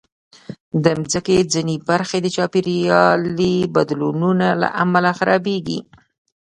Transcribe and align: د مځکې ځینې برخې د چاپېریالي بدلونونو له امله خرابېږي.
د 0.83 0.85
مځکې 1.01 1.37
ځینې 1.53 1.75
برخې 1.89 2.17
د 2.21 2.27
چاپېریالي 2.35 3.55
بدلونونو 3.75 4.47
له 4.61 4.67
امله 4.83 5.09
خرابېږي. 5.19 5.79